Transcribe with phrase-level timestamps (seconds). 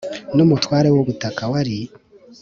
[0.35, 1.77] N umutware w ubutaka wari